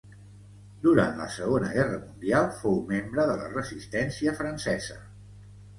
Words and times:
Durant 0.85 1.19
la 1.23 1.27
Segona 1.35 1.69
Guerra 1.75 1.99
Mundial 2.07 2.49
fou 2.63 2.81
membre 2.95 3.27
de 3.35 3.37
la 3.45 3.55
Resistència 3.55 4.37
francesa. 4.43 5.01